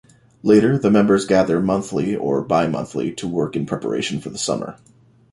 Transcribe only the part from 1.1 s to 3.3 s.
gather monthly or bimonthly to